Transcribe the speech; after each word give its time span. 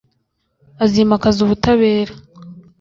Azimakaza 0.83 1.39
ubutabera 1.41 2.13